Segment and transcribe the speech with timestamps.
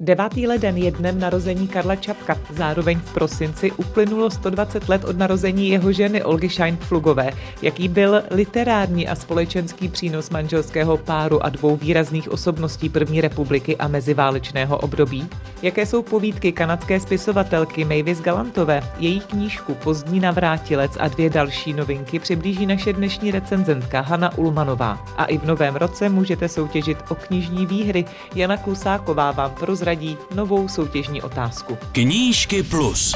[0.00, 2.36] Devátý leden je dnem narození Karla Čapka.
[2.50, 7.30] Zároveň v prosinci uplynulo 120 let od narození jeho ženy Olgy Scheinpflugové.
[7.62, 13.88] Jaký byl literární a společenský přínos manželského páru a dvou výrazných osobností první republiky a
[13.88, 15.28] meziválečného období?
[15.62, 18.82] Jaké jsou povídky kanadské spisovatelky Mavis Galantové?
[18.98, 25.04] Její knížku Pozdní navrátilec a dvě další novinky přiblíží naše dnešní recenzentka Hanna Ulmanová.
[25.16, 28.04] A i v novém roce můžete soutěžit o knižní výhry.
[28.34, 31.78] Jana Klusáková vám prozradí prozradí novou soutěžní otázku.
[31.92, 33.14] Knížky plus.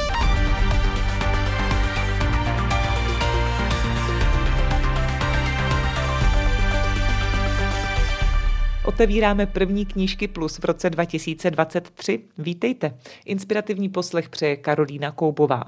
[8.85, 12.19] Otevíráme první knížky plus v roce 2023.
[12.37, 12.97] Vítejte.
[13.25, 15.63] Inspirativní poslech přeje Karolína Koubová.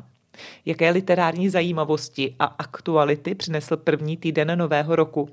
[0.65, 5.29] Jaké literární zajímavosti a aktuality přinesl první týden nového roku?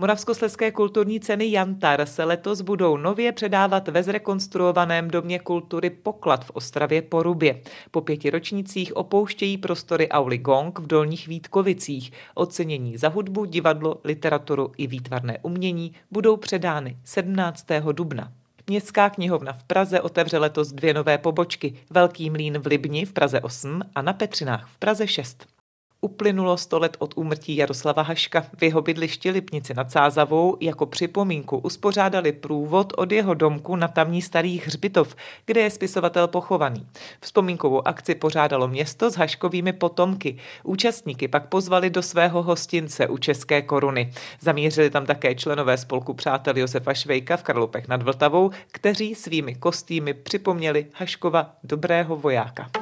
[0.00, 6.50] Moravskoslezské kulturní ceny Jantar se letos budou nově předávat ve zrekonstruovaném domě kultury Poklad v
[6.50, 7.60] Ostravě Porubě.
[7.90, 12.12] Po pěti ročnících opouštějí prostory Auli Gong v Dolních Vítkovicích.
[12.34, 17.66] Ocenění za hudbu, divadlo, literaturu i výtvarné umění budou předány 17.
[17.92, 18.32] dubna.
[18.66, 21.74] Městská knihovna v Praze otevře letos dvě nové pobočky.
[21.90, 25.59] Velký mlín v Libni v Praze 8 a na Petřinách v Praze 6.
[26.02, 28.46] Uplynulo sto let od úmrtí Jaroslava Haška.
[28.56, 34.22] V jeho bydlišti Lipnici nad Sázavou jako připomínku uspořádali průvod od jeho domku na tamní
[34.22, 36.86] starý hřbitov, kde je spisovatel pochovaný.
[37.20, 40.36] Vzpomínkovou akci pořádalo město s Haškovými potomky.
[40.64, 44.12] Účastníky pak pozvali do svého hostince u České koruny.
[44.40, 50.14] Zamířili tam také členové spolku přátel Josefa Švejka v Karlupech nad Vltavou, kteří svými kostýmy
[50.14, 52.79] připomněli Haškova dobrého vojáka.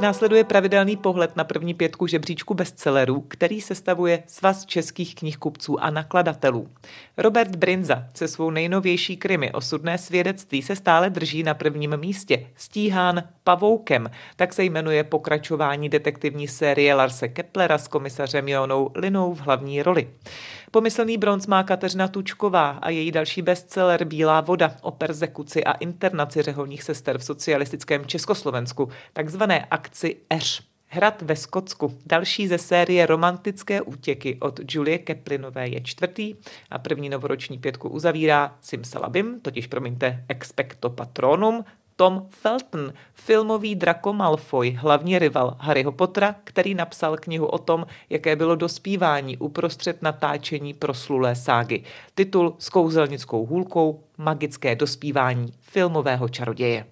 [0.00, 6.68] Následuje pravidelný pohled na první pětku žebříčku bestsellerů, který sestavuje Svaz českých knihkupců a nakladatelů.
[7.16, 12.46] Robert Brinza se svou nejnovější krimi Osudné svědectví se stále drží na prvním místě.
[12.56, 19.40] Stíhán Pavoukem, tak se jmenuje pokračování detektivní série Larse Keplera s komisařem Jonou Linou v
[19.40, 20.08] hlavní roli.
[20.70, 26.42] Pomyslný bronz má Kateřina Tučková a její další bestseller Bílá voda o persekuci a internaci
[26.42, 30.62] řeholních sester v socialistickém Československu, takzvané akci Eř.
[30.88, 31.98] Hrad ve Skotsku.
[32.06, 36.34] Další ze série Romantické útěky od Julie Keplinové je čtvrtý
[36.70, 41.64] a první novoroční pětku uzavírá Simsalabim, totiž promiňte Expecto Patronum,
[41.96, 48.36] tom Felton, filmový Draco Malfoy, hlavní rival Harryho Pottera, který napsal knihu o tom, jaké
[48.36, 51.82] bylo dospívání uprostřed natáčení proslulé ságy.
[52.14, 56.86] Titul s kouzelnickou hůlkou Magické dospívání filmového čaroděje.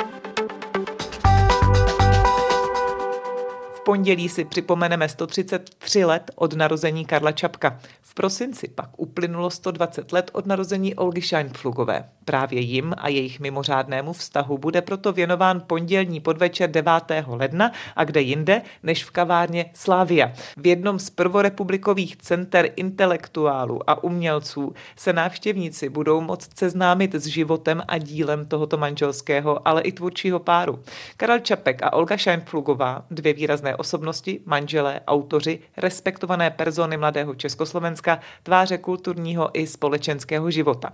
[3.85, 7.79] pondělí si připomeneme 133 let od narození Karla Čapka.
[8.03, 12.09] V prosinci pak uplynulo 120 let od narození Olgy Scheinpflugové.
[12.25, 16.93] Právě jim a jejich mimořádnému vztahu bude proto věnován pondělní podvečer 9.
[17.27, 20.33] ledna a kde jinde než v kavárně Slávia.
[20.57, 27.83] V jednom z prvorepublikových center intelektuálů a umělců se návštěvníci budou moct seznámit s životem
[27.89, 30.83] a dílem tohoto manželského, ale i tvůrčího páru.
[31.17, 38.79] Karel Čapek a Olga Scheinpflugová, dvě výrazné osobnosti, manželé, autoři, respektované persony mladého Československa, tváře
[38.79, 40.93] kulturního i společenského života.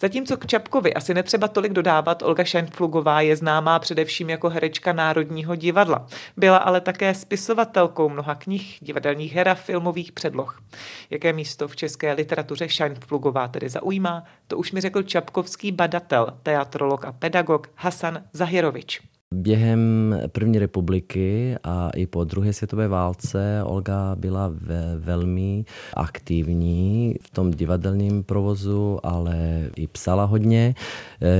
[0.00, 5.56] Zatímco k Čapkovi asi netřeba tolik dodávat, Olga Šenflugová je známá především jako herečka Národního
[5.56, 6.06] divadla.
[6.36, 10.62] Byla ale také spisovatelkou mnoha knih, divadelních her a filmových předloh.
[11.10, 17.04] Jaké místo v české literatuře Šenflugová tedy zaujímá, to už mi řekl čapkovský badatel, teatrolog
[17.04, 19.11] a pedagog Hasan Zahirovič.
[19.32, 27.30] Během první republiky a i po druhé světové válce Olga byla ve, velmi aktivní v
[27.30, 30.74] tom divadelním provozu, ale i psala hodně.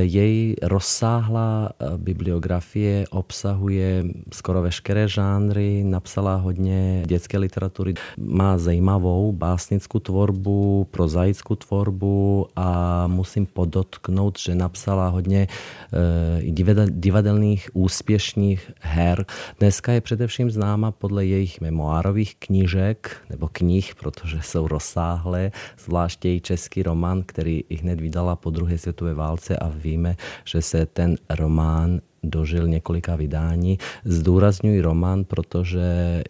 [0.01, 10.87] Její rozsáhlá bibliografie obsahuje skoro veškeré žánry, napsala hodně dětské literatury, má zajímavou básnickou tvorbu,
[10.91, 15.47] prozaickou tvorbu a musím podotknout, že napsala hodně
[16.91, 19.27] divadelných úspěšných her.
[19.59, 26.41] Dneska je především známa podle jejich memoárových knížek nebo knih, protože jsou rozsáhlé, zvláště její
[26.41, 31.17] český román, který i hned vydala po druhé světové válce a víme, že se ten
[31.31, 33.79] román dožil několika vydání.
[34.05, 35.83] Zdůrazňuji román, protože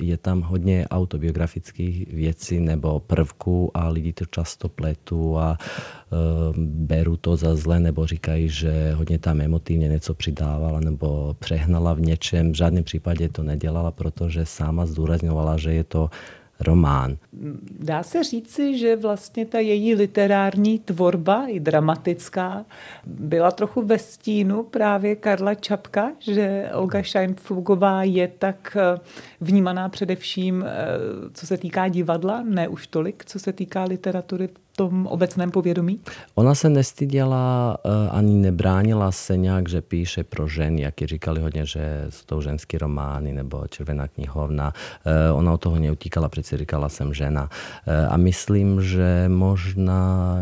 [0.03, 6.17] je tam hodně autobiografických věcí nebo prvků a lidi to často pletu a e,
[6.59, 12.00] beru to za zle nebo říkají, že hodně tam emotivně něco přidávala nebo přehnala v
[12.00, 12.53] něčem.
[12.53, 16.11] V žádném případě to nedělala, protože sama zdůrazňovala, že je to
[16.62, 17.17] román.
[17.79, 22.64] Dá se říci, že vlastně ta její literární tvorba, i dramatická,
[23.06, 29.00] byla trochu ve stínu právě Karla Čapka, že Olga Scheinflugová je tak eh,
[29.41, 30.70] vnímaná především, eh,
[31.35, 36.00] co se týká divadla, ne už tolik, co se týká literatury tom obecném povědomí?
[36.34, 41.66] Ona se nestyděla eh, ani nebránila se nějak, že píše pro ženy, jak říkali hodně,
[41.66, 44.72] že jsou to ženský romány nebo červená knihovna.
[45.06, 47.48] Eh, ona od toho neutíkala, přeci říkala jsem žena.
[47.86, 50.36] Eh, a myslím, že možná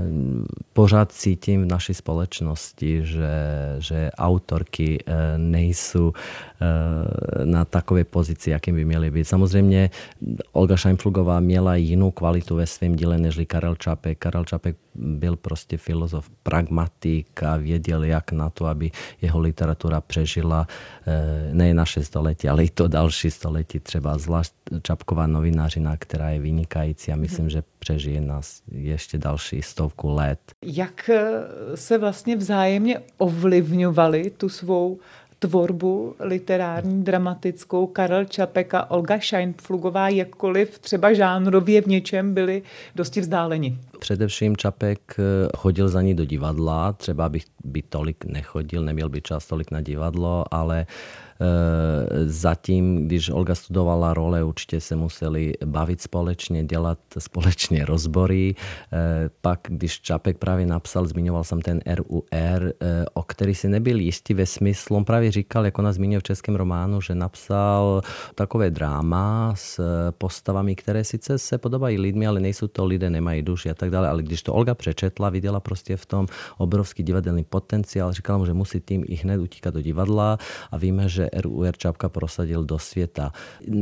[0.73, 3.31] pořád cítím v naší společnosti, že,
[3.79, 5.05] že autorky
[5.37, 6.13] nejsou
[7.45, 9.25] na takové pozici, jakým by měly být.
[9.25, 9.91] Samozřejmě
[10.53, 14.20] Olga Scheinflugová měla jinou kvalitu ve svém díle než Karel Čapek.
[14.21, 18.91] Karel Čapek byl prostě filozof, pragmatik a věděl, jak na to, aby
[19.23, 20.67] jeho literatura přežila
[21.07, 23.81] eh, ne naše století, ale i to další století.
[23.81, 24.53] Třeba zvlášť
[24.83, 27.51] Čapková novinářina, která je vynikající a myslím, hmm.
[27.51, 30.41] že přežije nás ještě další stovku let.
[30.65, 31.21] Jak eh,
[31.75, 35.01] se vlastně vzájemně ovlivňovali tu svou
[35.41, 42.63] tvorbu literární, dramatickou Karel Čapek a Olga Scheinflugová, jakkoliv třeba žánrově v něčem byli
[42.95, 43.79] dosti vzdáleni.
[43.99, 45.23] Především Čapek eh,
[45.57, 49.81] chodil za ní do divadla, třeba bych by tolik nechodil, neměl by čas tolik na
[49.81, 50.87] divadlo, ale
[52.27, 58.55] zatím, když Olga studovala role, určitě se museli bavit společně, dělat společně rozbory.
[58.93, 63.99] Eh, pak, když Čapek právě napsal, zmiňoval jsem ten RUR, eh, o který si nebyl
[63.99, 68.03] jistý ve smyslu, on právě říkal, jako ona zmínil v českém románu, že napsal
[68.35, 69.81] takové dráma s
[70.19, 74.09] postavami, které sice se podobají lidmi, ale nejsou to lidé, nemají duši a tak dále.
[74.09, 76.27] Ale když to Olga přečetla, viděla prostě v tom
[76.59, 80.39] obrovský divadelný potenciál, říkala mu, že musí tým i hned utíkat do divadla
[80.71, 83.33] a víme, že RUR Čapka prosadil do světa.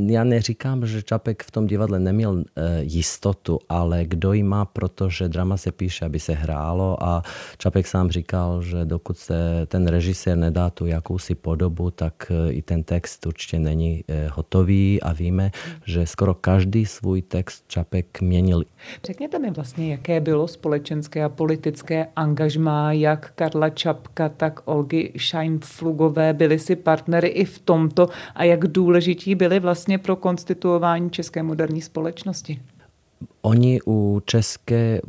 [0.06, 5.28] Já neříkám, že Čapek v tom divadle neměl e, jistotu, ale kdo ji má, protože
[5.28, 7.22] drama se píše, aby se hrálo a
[7.58, 12.62] Čapek sám říkal, že dokud se ten režisér nedá tu jakousi podobu, tak e, i
[12.62, 15.50] ten text určitě není e, hotový a víme,
[15.84, 18.64] že skoro každý svůj text Čapek měnil.
[19.04, 26.32] Řekněte mi vlastně, jaké bylo společenské a politické angažmá jak Karla Čapka, tak Olgy Scheinflugové.
[26.32, 31.82] Byli si partnery i v tomto a jak důležití byli vlastně pro konstituování české moderní
[31.82, 32.60] společnosti?
[33.42, 35.00] Oni u české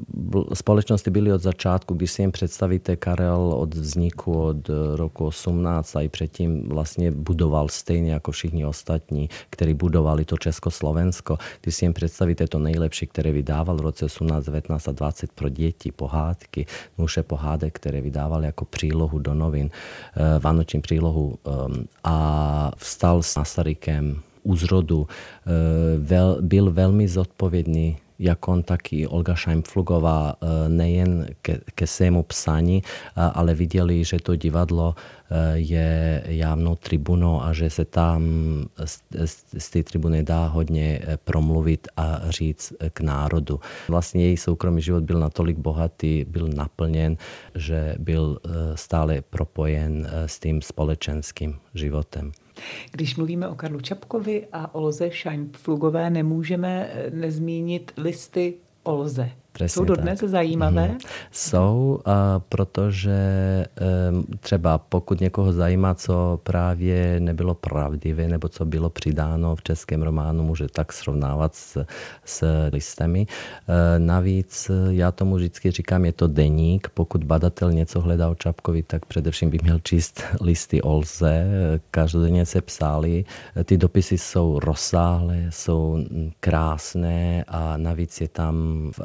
[0.53, 6.01] společnosti byli od začátku, když si jim představíte Karel od vzniku od roku 18 a
[6.01, 11.37] i předtím vlastně budoval stejně jako všichni ostatní, kteří budovali to Československo.
[11.61, 15.49] Když si jim představíte to nejlepší, které vydával v roce 18, 19 a 20 pro
[15.49, 16.65] děti, pohádky,
[16.97, 23.35] muše pohádek, které vydával jako přílohu do novin, eh, vánoční přílohu ehm, a vstal s
[23.35, 31.27] Masarykem u zrodu, eh, byl velmi zodpovědný jak on, tak i Olga Šajmflugová eh, nejen
[31.41, 32.83] ke, ke svému psaní,
[33.15, 38.23] ale viděli, že to divadlo eh, je javnou tribunou a že se tam
[38.85, 38.99] z,
[39.57, 43.59] z té tribuny dá hodně promluvit a říct k národu.
[43.87, 47.17] Vlastně její soukromý život byl natolik bohatý, byl naplněn,
[47.55, 48.39] že byl
[48.75, 52.31] stále propojen s tím společenským životem.
[52.91, 58.53] Když mluvíme o Karlu Čapkovi a Olze Scheinpflugové, nemůžeme eh, nezmínit listy
[58.83, 59.31] Olze.
[59.59, 60.29] Přesně Jsou dodnes tak.
[60.29, 60.87] zajímavé?
[60.87, 60.97] Mm.
[61.31, 63.19] Jsou, a protože
[64.11, 70.01] um, třeba pokud někoho zajímá, co právě nebylo pravdivé, nebo co bylo přidáno v českém
[70.01, 71.85] románu, může tak srovnávat s,
[72.25, 73.27] s listami.
[73.67, 76.89] E, navíc já tomu vždycky říkám, je to deník.
[76.93, 81.47] Pokud badatel něco hledá o Čapkovi, tak především by měl číst listy Olze.
[81.91, 83.25] Každodenně se psali.
[83.63, 86.05] Ty dopisy jsou rozsáhlé, jsou
[86.39, 88.55] krásné a navíc je tam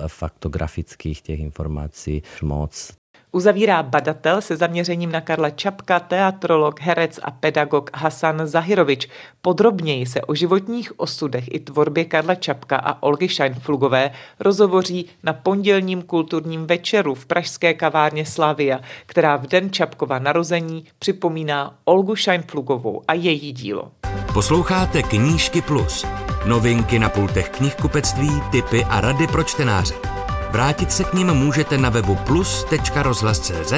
[0.07, 2.93] fakt faktografických těch informací moc.
[3.33, 9.09] Uzavírá badatel se zaměřením na Karla Čapka, teatrolog, herec a pedagog Hasan Zahirovič.
[9.43, 14.11] Podrobněji se o životních osudech i tvorbě Karla Čapka a Olgy Scheinflugové
[14.41, 21.75] rozhovoří na pondělním kulturním večeru v pražské kavárně Slavia, která v den Čapkova narození připomíná
[21.85, 23.91] Olgu Scheinflugovou a její dílo.
[24.33, 26.07] Posloucháte Knížky Plus.
[26.47, 29.95] Novinky na pultech knihkupectví, typy a rady pro čtenáře.
[30.55, 33.73] Vrátit se k ním můžete na webu plus.rozhlas.cz,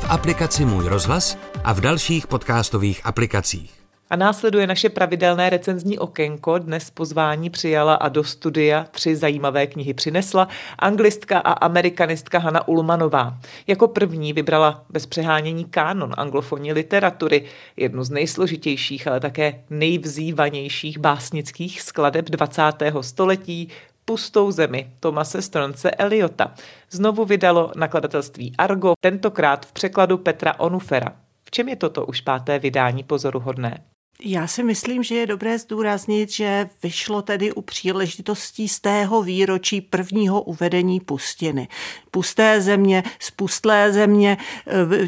[0.00, 3.74] v aplikaci Můj rozhlas a v dalších podcastových aplikacích.
[4.10, 6.58] A následuje naše pravidelné recenzní okénko.
[6.58, 13.38] Dnes pozvání přijala a do studia tři zajímavé knihy přinesla anglistka a amerikanistka Hanna Ulmanová.
[13.66, 17.44] Jako první vybrala bez přehánění kánon anglofonní literatury,
[17.76, 22.62] jednu z nejsložitějších, ale také nejvzývanějších básnických skladeb 20.
[23.00, 23.68] století
[24.10, 26.54] Pustou zemi Tomase Stronce Eliota
[26.90, 31.16] znovu vydalo nakladatelství Argo, tentokrát v překladu Petra Onufera.
[31.44, 33.84] V čem je toto už páté vydání pozoruhodné?
[34.24, 39.80] Já si myslím, že je dobré zdůraznit, že vyšlo tedy u příležitostí z tého výročí
[39.80, 41.68] prvního uvedení pustiny.
[42.10, 44.38] Pusté země, spustlé země,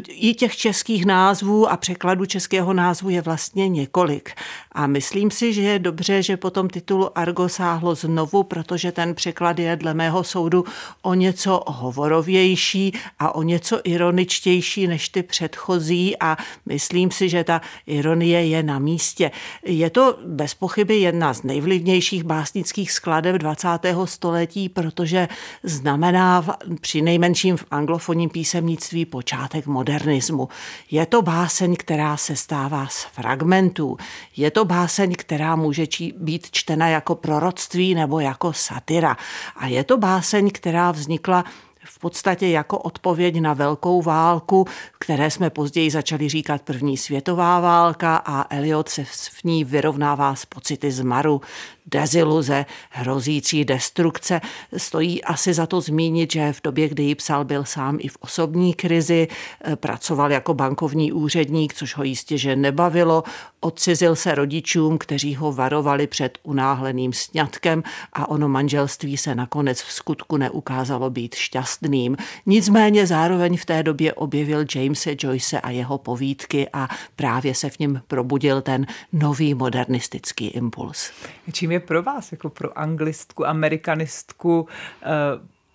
[0.07, 4.31] i těch českých názvů a překladu českého názvu je vlastně několik.
[4.71, 9.59] A myslím si, že je dobře, že potom titulu Argo sáhlo znovu, protože ten překlad
[9.59, 10.65] je dle mého soudu
[11.01, 17.61] o něco hovorovější a o něco ironičtější než ty předchozí a myslím si, že ta
[17.87, 19.31] ironie je na místě místě.
[19.63, 23.67] Je to bez pochyby jedna z nejvlivnějších básnických skladeb 20.
[24.05, 25.27] století, protože
[25.63, 30.47] znamená při nejmenším v anglofonním písemnictví počátek modernismu.
[30.91, 33.97] Je to báseň, která se stává z fragmentů.
[34.37, 35.85] Je to báseň, která může
[36.17, 39.17] být čtena jako proroctví nebo jako satyra.
[39.55, 41.43] A je to báseň, která vznikla
[41.85, 44.65] v podstatě jako odpověď na velkou válku,
[44.99, 50.45] které jsme později začali říkat první světová válka a Eliot se v ní vyrovnává s
[50.45, 51.41] pocity zmaru,
[51.85, 54.41] deziluze, hrozící destrukce.
[54.77, 58.17] Stojí asi za to zmínit, že v době, kdy ji psal, byl sám i v
[58.19, 59.27] osobní krizi,
[59.75, 63.23] pracoval jako bankovní úředník, což ho jistě, že nebavilo,
[63.59, 69.91] odcizil se rodičům, kteří ho varovali před unáhleným sňatkem a ono manželství se nakonec v
[69.91, 72.17] skutku neukázalo být šťastným.
[72.45, 77.79] Nicméně zároveň v té době objevil Jamese Joyce a jeho povídky a právě se v
[77.79, 81.11] něm probudil ten nový modernistický impuls.
[81.51, 84.67] Čím je pro vás, jako pro anglistku, amerikanistku,
[85.01, 85.07] eh,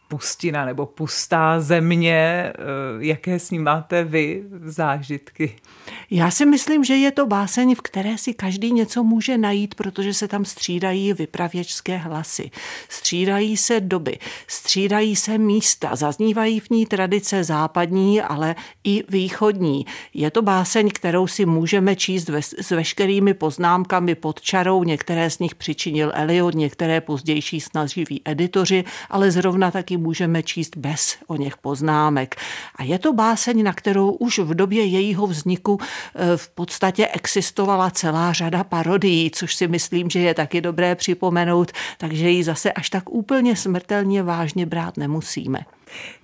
[0.09, 2.53] pustina nebo pustá země, eh,
[2.99, 5.57] jaké s ním máte vy zážitky?
[6.11, 10.15] Já si myslím, že je to báseň, v které si každý něco může najít, protože
[10.15, 12.51] se tam střídají vypravěčské hlasy,
[12.89, 19.87] střídají se doby, střídají se místa, zaznívají v ní tradice západní, ale i východní.
[20.15, 25.39] Je to báseň, kterou si můžeme číst ve, s veškerými poznámkami pod čarou, některé z
[25.39, 31.57] nich přičinil Eliot, některé pozdější snaživí editoři, ale zrovna taky můžeme číst bez o něch
[31.57, 32.37] poznámek.
[32.77, 37.91] A je to báseň, na kterou už v době jejího vzniku eh, v podstatě existovala
[37.91, 42.91] celá řada parodií, což si myslím, že je taky dobré připomenout, takže ji zase až
[42.91, 45.59] tak úplně smrtelně vážně brát nemusíme.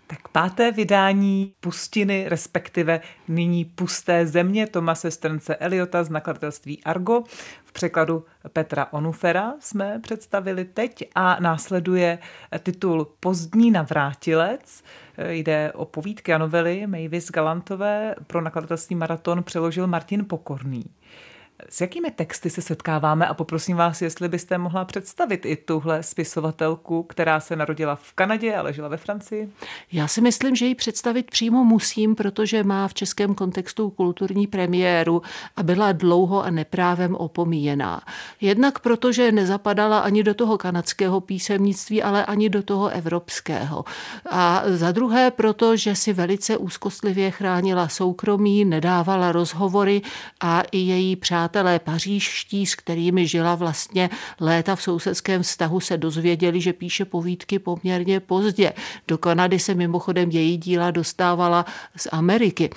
[0.07, 7.23] Tak páté vydání Pustiny, respektive nyní Pusté země Tomase Strnce Eliota z nakladatelství Argo
[7.75, 12.19] překladu Petra Onufera jsme představili teď a následuje
[12.63, 14.85] titul Pozdní navrátilec.
[15.29, 20.85] Jde o povídky a novely Mavis Galantové pro nakladatelství Maraton přeložil Martin Pokorný.
[21.69, 27.03] S jakými texty se setkáváme a poprosím vás, jestli byste mohla představit i tuhle spisovatelku,
[27.03, 29.51] která se narodila v Kanadě, ale žila ve Francii?
[29.93, 35.23] Já si myslím, že ji představit přímo musím, protože má v českém kontextu kulturní premiéru
[35.57, 38.03] a byla dlouho a neprávem opomíjená.
[38.41, 43.85] Jednak protože nezapadala ani do toho kanadského písemnictví, ale ani do toho evropského.
[44.31, 50.03] A za druhé proto, že si velice úzkostlivě chránila soukromí, nedávala rozhovory
[50.41, 55.97] a i její přátelé přátelé pařížští, s kterými žila vlastně léta v sousedském vztahu, se
[55.97, 58.73] dozvěděli, že píše povídky poměrně pozdě.
[59.09, 61.65] Do Kanady se mimochodem její díla dostávala
[61.97, 62.71] z Ameriky.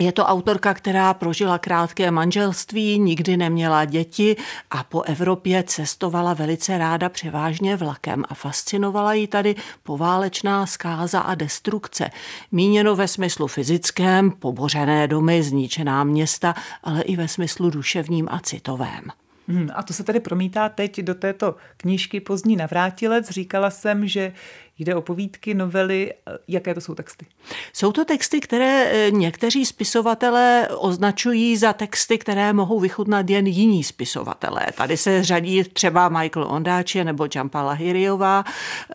[0.00, 4.36] Je to autorka, která prožila krátké manželství, nikdy neměla děti
[4.70, 11.34] a po Evropě cestovala velice ráda převážně vlakem a fascinovala ji tady poválečná zkáza a
[11.34, 12.10] destrukce.
[12.52, 19.02] Míněno ve smyslu fyzickém, pobořené domy, zničená města, ale i ve smyslu duševním a citovém.
[19.48, 23.30] Hmm, a to se tedy promítá teď do této knížky Pozdní navrátilec.
[23.30, 24.32] Říkala jsem, že
[24.78, 26.12] Jde o povídky, novely.
[26.48, 27.26] Jaké to jsou texty?
[27.72, 33.84] Jsou to texty, které eh, někteří spisovatelé označují za texty, které mohou vychutnat jen jiní
[33.84, 34.66] spisovatelé.
[34.74, 38.44] Tady se řadí třeba Michael Ondáče nebo Jampa Lahiriová.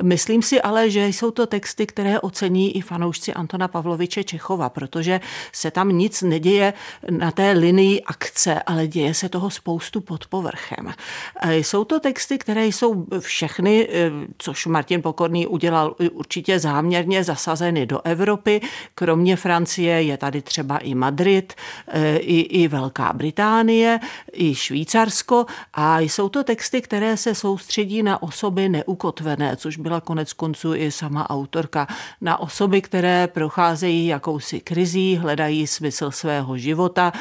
[0.03, 5.19] Myslím si ale, že jsou to texty, které ocení i fanoušci Antona Pavloviče Čechova, protože
[5.51, 6.73] se tam nic neděje
[7.09, 10.93] na té linii akce, ale děje se toho spoustu pod povrchem.
[11.41, 17.23] Eh, jsou to texty, které jsou všechny, eh, což Martin Pokorný udělal byla určitě záměrně
[17.23, 18.61] zasazeny do Evropy.
[18.95, 21.53] Kromě Francie je tady třeba i Madrid,
[21.87, 23.99] e, i, i Velká Británie,
[24.33, 25.45] i Švýcarsko.
[25.73, 30.91] A jsou to texty, které se soustředí na osoby neukotvené, což byla konec konců i
[30.91, 31.87] sama autorka,
[32.21, 37.11] na osoby, které procházejí jakousi krizí, hledají smysl svého života,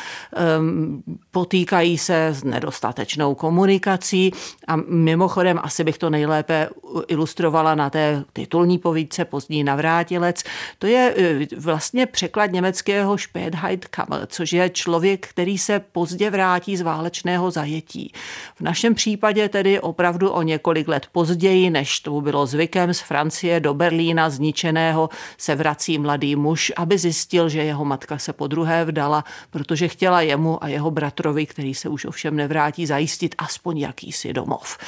[1.31, 4.33] potýkají se s nedostatečnou komunikací
[4.69, 6.69] a mimochodem asi bych to nejlépe
[7.09, 10.43] ilustrovala na té titulní povídce Pozdní navrátilec.
[10.79, 16.81] To je e, vlastně překlad německého Spätheitkammer, což je člověk, který se pozdě vrátí z
[16.81, 18.13] válečného zajetí.
[18.57, 23.61] V našem případě tedy opravdu o několik let později, než to bylo zvykem z Francie
[23.61, 25.09] do Berlína zničeného,
[25.39, 30.21] se vrací mladý muž, aby zjistil, že jeho matka se po druhé vdala, protože chtěla
[30.21, 34.79] jemu a jeho bratrovi, který se už ovšem nevrátí, zajistit aspoň jakýsi domov.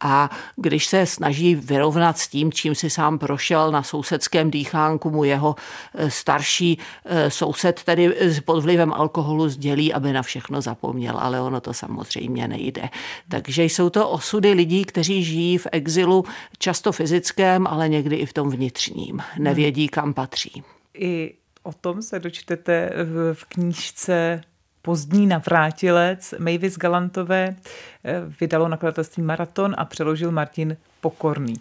[0.00, 5.24] A když se snaží vyrovnat s tím, čím si sám prošel na sousedském dýchánku, mu
[5.24, 5.54] jeho
[5.94, 8.14] e, starší e, soused tedy
[8.44, 12.88] pod vlivem alkoholu sdělí, aby na všechno zapomněl, ale ono to samozřejmě nejde.
[13.28, 16.24] Takže jsou to osudy lidí, kteří žijí v exilu,
[16.58, 19.22] často fyzickém, ale někdy i v tom vnitřním.
[19.38, 20.62] Nevědí, kam patří.
[20.94, 22.90] I o tom se dočtete
[23.32, 24.42] v knížce
[24.86, 27.56] pozdní navrátilec Mavis Galantové
[28.04, 31.54] eh, vydalo nakladatelství Maraton a přeložil Martin Pokorný.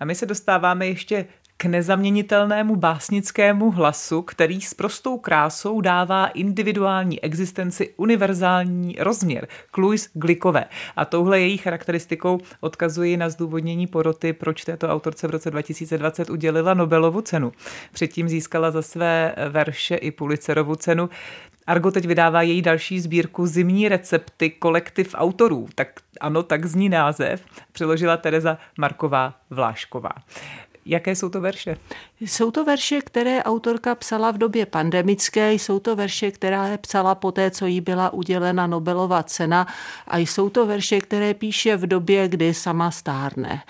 [0.00, 7.20] A my se dostáváme ještě k nezaměnitelnému básnickému hlasu, který s prostou krásou dává individuální
[7.20, 10.64] existenci univerzální rozměr, k Louise Glikové.
[10.96, 16.74] A touhle její charakteristikou odkazuji na zdůvodnění poroty, proč této autorce v roce 2020 udělila
[16.74, 17.52] Nobelovu cenu.
[17.92, 21.08] Předtím získala za své verše i Pulitzerovu cenu.
[21.66, 25.68] Argo teď vydává její další sbírku Zimní recepty kolektiv autorů.
[25.74, 25.88] Tak
[26.20, 27.44] ano, tak zní název.
[27.72, 30.10] Přiložila Tereza Marková Vlášková.
[30.86, 31.76] Jaké jsou to verše?
[32.20, 37.32] Jsou to verše, které autorka psala v době pandemické, jsou to verše, které psala po
[37.32, 39.66] té, co jí byla udělena Nobelova cena
[40.08, 43.62] a jsou to verše, které píše v době, kdy sama stárne.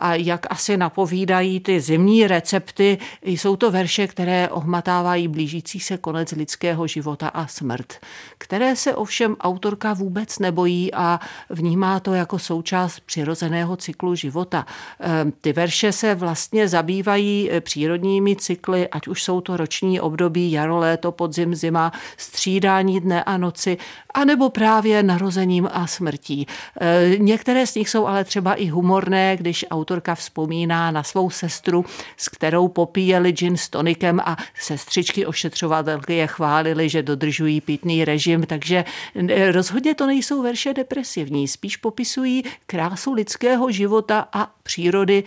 [0.00, 6.32] A jak asi napovídají ty zimní recepty, jsou to verše, které ohmatávají blížící se konec
[6.32, 7.92] lidského života a smrt,
[8.38, 14.66] které se ovšem autorka vůbec nebojí a vnímá to jako součást přirozeného cyklu života.
[15.00, 20.78] Ehm, ty verše se vlastně zabývají přírodními cykly, ať už jsou to roční období, jaro,
[20.78, 23.78] léto, podzim, zima, střídání dne a noci,
[24.14, 26.46] anebo právě narozením a smrtí.
[26.80, 31.84] E, některé z nich jsou ale třeba i humorné, když autorka vzpomíná na svou sestru,
[32.16, 38.42] s kterou popíjeli gin s tonikem a sestřičky ošetřovatelky je chválili, že dodržují pitný režim,
[38.46, 38.84] takže
[39.28, 45.24] e, rozhodně to nejsou verše depresivní, spíš popisují krásu lidského života a přírody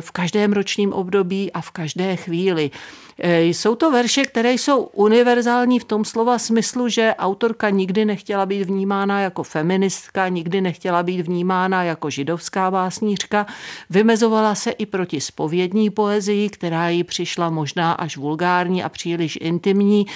[0.00, 2.70] v každém ročním období a v každé chvíli.
[3.18, 8.46] E, jsou to verše, které jsou univerzální v tom slova smyslu, že autorka nikdy nechtěla
[8.46, 13.46] být vnímána jako feministka, nikdy nechtěla být vnímána jako židovská básnířka.
[13.90, 20.06] Vymezovala se i proti spovědní poezii, která jí přišla možná až vulgární a příliš intimní,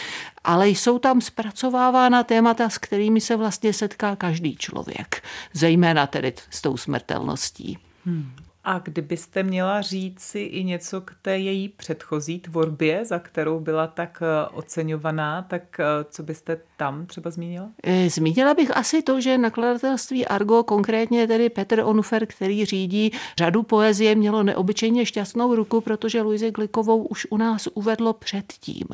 [0.45, 6.63] ale jsou tam zpracovávána témata, s kterými se vlastně setká každý člověk, zejména tedy s
[6.63, 7.79] tou smrtelností.
[8.05, 8.33] Hmm.
[8.65, 13.87] A kdybyste měla říct si i něco k té její předchozí tvorbě, za kterou byla
[13.87, 17.69] tak eh, oceňovaná, tak eh, co byste tam třeba zmínila?
[17.83, 23.63] Eh, zmínila bych asi to, že nakladatelství Argo, konkrétně tedy Petr Onufer, který řídí řadu
[23.63, 28.87] poezie, mělo neobyčejně šťastnou ruku, protože Luizi Glikovou už u nás uvedlo předtím.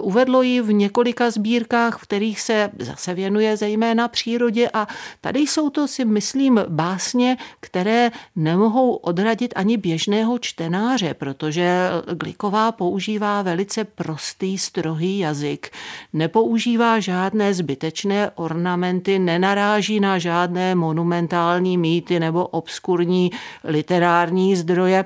[0.00, 4.86] Uvedlo ji v několika sbírkách, v kterých se zase věnuje zejména přírodě a
[5.20, 12.72] tady jsou to si myslím básně, které nemohou nemohou odradit ani běžného čtenáře, protože Gliková
[12.72, 15.70] používá velice prostý, strohý jazyk,
[16.12, 23.30] nepoužívá žádné zbytečné ornamenty, nenaráží na žádné monumentální mýty nebo obskurní
[23.64, 25.04] literární zdroje.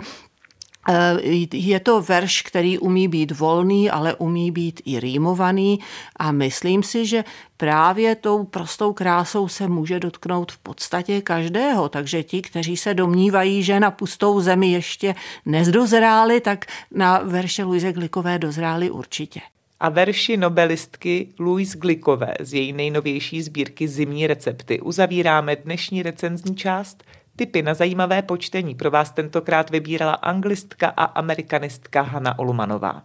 [0.89, 5.79] Eh, je to verš, který umí být volný, ale umí být i rýmovaný
[6.17, 7.25] a myslím si, že
[7.57, 11.89] právě tou prostou krásou se může dotknout v podstatě každého.
[11.89, 15.15] Takže ti, kteří se domnívají, že na pustou zemi ještě
[15.47, 16.65] nezdozráli, tak
[16.95, 19.41] na verše Luise Glikové dozráli určitě.
[19.81, 27.05] A verši nobelistky Louise Glikové z její nejnovější sbírky Zimní recepty uzavíráme dnešní recenzní část–
[27.41, 33.03] Tipy na zajímavé počtení pro vás tentokrát vybírala anglistka a amerikanistka Hanna Olumanová.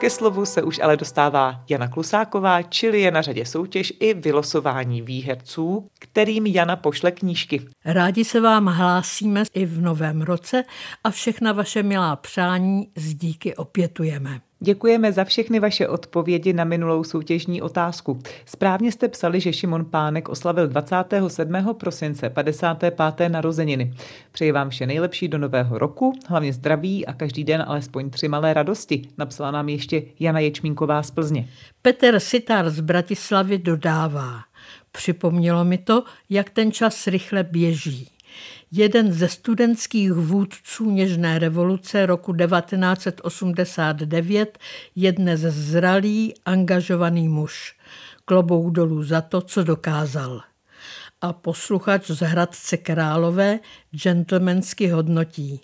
[0.00, 5.02] Ke slovu se už ale dostává Jana Klusáková, čili je na řadě soutěž i vylosování
[5.02, 7.66] výherců, kterým Jana pošle knížky.
[7.84, 10.64] Rádi se vám hlásíme i v novém roce
[11.04, 14.40] a všechna vaše milá přání z díky opětujeme.
[14.60, 18.18] Děkujeme za všechny vaše odpovědi na minulou soutěžní otázku.
[18.46, 21.52] Správně jste psali, že Šimon Pánek oslavil 27.
[21.80, 23.28] prosince 55.
[23.28, 23.94] narozeniny.
[24.32, 28.54] Přeji vám vše nejlepší do nového roku, hlavně zdraví a každý den alespoň tři malé
[28.54, 31.48] radosti, napsala nám ještě Jana Ječmínková z Plzně.
[31.82, 34.40] Petr Sitar z Bratislavy dodává.
[34.92, 38.15] Připomnělo mi to, jak ten čas rychle běží.
[38.72, 44.58] Jeden ze studentských vůdců Něžné revoluce roku 1989
[44.94, 47.76] je dnes zralý, angažovaný muž.
[48.24, 50.40] Klobouk dolů za to, co dokázal.
[51.20, 53.58] A posluchač z Hradce Králové
[54.02, 55.60] gentlemansky hodnotí.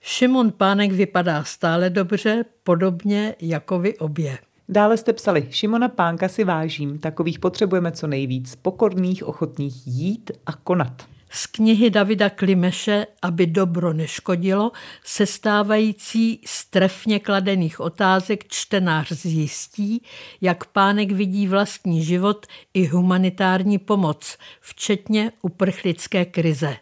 [0.00, 4.38] Šimon Pánek vypadá stále dobře, podobně jako vy obě.
[4.68, 10.52] Dále jste psali, Šimona Pánka si vážím, takových potřebujeme co nejvíc, pokorných, ochotných jít a
[10.52, 14.72] konat z knihy Davida Klimeše Aby dobro neškodilo,
[15.04, 20.02] sestávající z trefně kladených otázek čtenář zjistí,
[20.40, 26.76] jak pánek vidí vlastní život i humanitární pomoc, včetně uprchlické krize.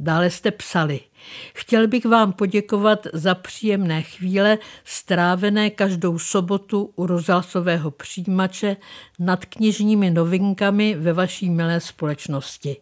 [0.00, 1.00] Dále jste psali.
[1.54, 8.76] Chtěl bych vám poděkovat za příjemné chvíle strávené každou sobotu u rozhlasového přijímače
[9.18, 12.76] nad knižními novinkami ve vaší milé společnosti.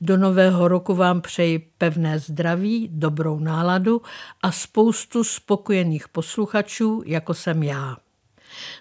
[0.00, 4.02] Do nového roku vám přeji pevné zdraví, dobrou náladu
[4.42, 7.96] a spoustu spokojených posluchačů, jako jsem já.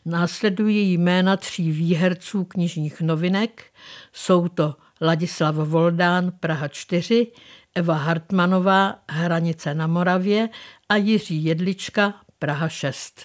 [0.05, 3.63] Následují jména tří výherců knižních novinek.
[4.13, 7.27] Jsou to Ladislav Voldán, Praha 4,
[7.77, 10.49] Eva Hartmanová, Hranice na Moravě
[10.89, 13.21] a Jiří Jedlička, Praha 6.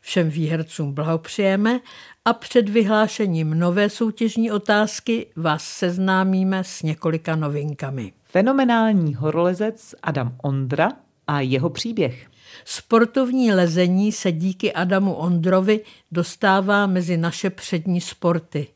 [0.00, 1.80] Všem výhercům blahopřejeme
[2.24, 8.12] a před vyhlášením nové soutěžní otázky vás seznámíme s několika novinkami.
[8.22, 10.92] Fenomenální horolezec Adam Ondra
[11.26, 12.26] a jeho příběh.
[12.64, 15.80] Sportovní lezení se díky Adamu Ondrovi
[16.12, 18.66] dostává mezi naše přední sporty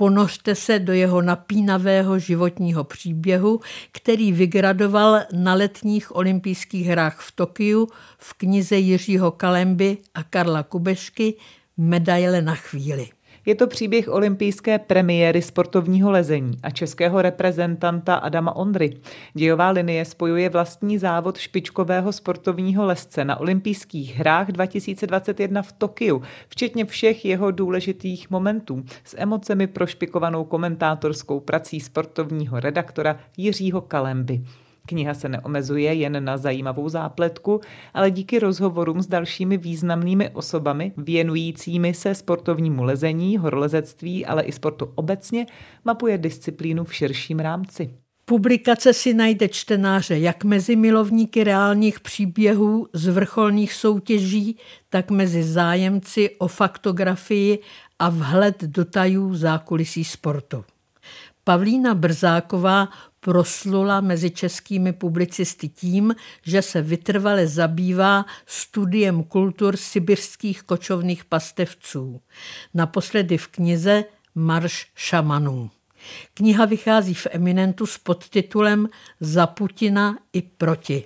[0.00, 3.60] ponořte se do jeho napínavého životního příběhu,
[3.92, 11.34] který vygradoval na letních olympijských hrách v Tokiu v knize Jiřího Kalemby a Karla Kubešky
[11.76, 13.08] Medaile na chvíli.
[13.46, 18.96] Je to příběh olympijské premiéry sportovního lezení a českého reprezentanta Adama Ondry.
[19.34, 26.84] Dějová linie spojuje vlastní závod špičkového sportovního lezce na olympijských hrách 2021 v Tokiu, včetně
[26.84, 34.40] všech jeho důležitých momentů, s emocemi prošpikovanou komentátorskou prací sportovního redaktora Jiřího Kalemby.
[34.90, 37.60] Kniha se neomezuje jen na zajímavou zápletku,
[37.94, 44.92] ale díky rozhovorům s dalšími významnými osobami věnujícími se sportovnímu lezení, horolezectví, ale i sportu
[44.94, 45.46] obecně,
[45.84, 47.90] mapuje disciplínu v širším rámci.
[48.24, 54.56] Publikace si najde čtenáře jak mezi milovníky reálných příběhů z vrcholných soutěží,
[54.88, 57.58] tak mezi zájemci o faktografii
[57.98, 60.64] a vhled do tajů zákulisí sportu.
[61.44, 62.88] Pavlína Brzáková
[63.20, 72.20] proslula mezi českými publicisty tím, že se vytrvale zabývá studiem kultur sibirských kočovných pastevců.
[72.74, 75.70] Naposledy v knize Marš šamanů.
[76.34, 78.88] Kniha vychází v Eminentu s podtitulem
[79.20, 81.04] Za Putina i proti.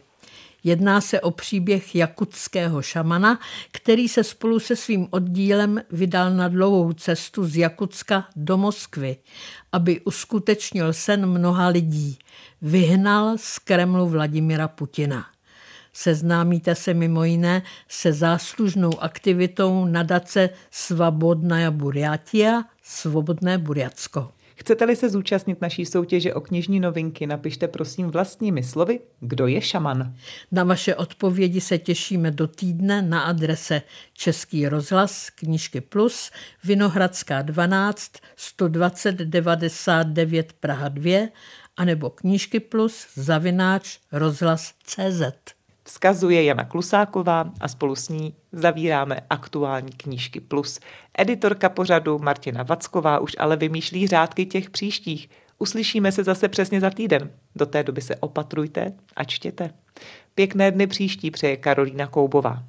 [0.65, 3.41] Jedná se o příběh jakutského šamana,
[3.73, 9.17] který se spolu se svým oddílem vydal na dlouhou cestu z Jakutska do Moskvy,
[9.73, 12.19] aby uskutečnil sen mnoha lidí.
[12.63, 15.27] Vyhnal z Kremlu Vladimira Putina.
[15.93, 24.33] Seznámíte se mimo jiné se záslužnou aktivitou nadace Svobodná Buriatia, Svobodné Buriacko.
[24.65, 30.15] Chcete-li se zúčastnit naší soutěže o knižní novinky, napište prosím vlastními slovy, kdo je šaman.
[30.53, 36.31] Na vaše odpovědi se těšíme do týdne na adrese Český rozhlas, knížky plus,
[36.65, 41.29] Vinohradská 12, 120 99 Praha 2,
[41.77, 45.23] anebo knížky plus, zavináč rozhlas CZ
[45.85, 50.81] vzkazuje Jana Klusáková a spolu s ní zavíráme aktuální knížky plus.
[51.19, 55.31] Editorka pořadu Martina Vacková už ale vymýšlí řádky těch příštích.
[55.59, 57.31] Uslyšíme se zase přesně za týden.
[57.57, 59.71] Do té doby se opatrujte a čtěte.
[60.35, 62.63] Pěkné dny příští přeje Karolína Koubová.